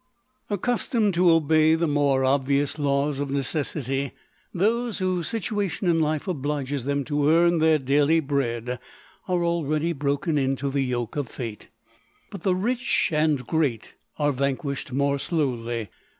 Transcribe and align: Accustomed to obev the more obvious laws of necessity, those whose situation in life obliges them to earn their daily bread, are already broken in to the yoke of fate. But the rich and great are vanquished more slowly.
Accustomed 0.49 1.13
to 1.13 1.25
obev 1.25 1.77
the 1.77 1.87
more 1.87 2.25
obvious 2.25 2.79
laws 2.79 3.19
of 3.19 3.29
necessity, 3.29 4.13
those 4.51 4.97
whose 4.97 5.27
situation 5.27 5.87
in 5.87 5.99
life 6.01 6.27
obliges 6.27 6.85
them 6.85 7.03
to 7.03 7.29
earn 7.29 7.59
their 7.59 7.77
daily 7.77 8.19
bread, 8.19 8.79
are 9.27 9.43
already 9.45 9.93
broken 9.93 10.39
in 10.39 10.55
to 10.55 10.71
the 10.71 10.81
yoke 10.81 11.15
of 11.17 11.29
fate. 11.29 11.67
But 12.31 12.41
the 12.41 12.55
rich 12.55 13.11
and 13.13 13.45
great 13.45 13.93
are 14.17 14.31
vanquished 14.31 14.91
more 14.91 15.19
slowly. 15.19 15.91